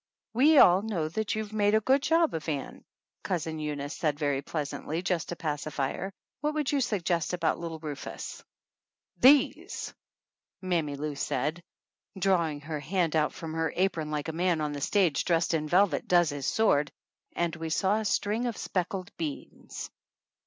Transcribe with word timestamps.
"We 0.33 0.57
all 0.57 0.81
know 0.81 1.09
that 1.09 1.35
you 1.35 1.47
made 1.51 1.75
a 1.75 1.79
good 1.79 2.01
job 2.01 2.33
of 2.33 2.49
Ann," 2.49 2.83
Cousin 3.21 3.59
Eunice 3.59 3.95
said 3.95 4.17
very 4.17 4.41
pleasantly 4.41 5.03
just 5.03 5.29
to 5.29 5.35
pacify 5.35 5.93
her. 5.95 6.11
"What 6.39 6.55
would 6.55 6.71
you 6.71 6.81
suggest 6.81 7.33
about 7.33 7.59
little 7.59 7.77
Rufus?" 7.77 8.43
182 9.19 9.21
THE 9.21 9.29
ANNALS 9.29 9.53
OF 9.89 9.93
ANN 9.93 9.97
"These!" 10.57 10.63
Mammy 10.69 10.95
Lou 10.95 11.13
said, 11.15 11.63
drawing 12.17 12.61
her 12.61 12.79
hand 12.79 13.15
out 13.15 13.31
from 13.31 13.53
her 13.53 13.71
apron 13.75 14.09
like 14.09 14.27
a 14.27 14.33
man 14.33 14.59
on 14.59 14.71
the 14.73 14.81
stage 14.81 15.23
dressed 15.23 15.53
in 15.53 15.67
velvet 15.67 16.07
does 16.07 16.31
his 16.31 16.47
sword 16.47 16.91
and 17.35 17.55
we 17.55 17.69
saw 17.69 17.99
a 17.99 18.05
string 18.05 18.47
of 18.47 18.57
speckled 18.57 19.15
beans. 19.17 19.91